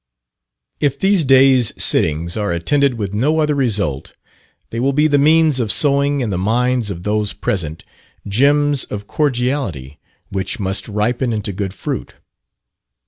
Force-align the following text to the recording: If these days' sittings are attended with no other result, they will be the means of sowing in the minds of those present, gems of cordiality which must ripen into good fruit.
If 0.79 0.97
these 0.97 1.23
days' 1.23 1.73
sittings 1.77 2.35
are 2.35 2.51
attended 2.51 2.95
with 2.95 3.13
no 3.13 3.37
other 3.39 3.53
result, 3.53 4.15
they 4.71 4.79
will 4.79 4.93
be 4.93 5.05
the 5.05 5.19
means 5.19 5.59
of 5.59 5.71
sowing 5.71 6.21
in 6.21 6.31
the 6.31 6.39
minds 6.39 6.89
of 6.89 7.03
those 7.03 7.33
present, 7.33 7.83
gems 8.27 8.83
of 8.85 9.05
cordiality 9.05 9.99
which 10.31 10.59
must 10.59 10.87
ripen 10.87 11.31
into 11.31 11.51
good 11.53 11.71
fruit. 11.75 12.15